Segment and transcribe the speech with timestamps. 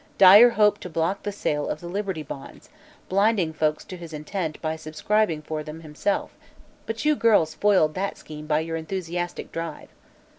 [0.17, 2.69] Dyer hoped to block the sale of Liberty Bonds,
[3.07, 6.31] blinding folks to his intent by subscribing for them himself;
[6.87, 9.89] but you girls foiled that scheme by your enthusiastic 'drive.'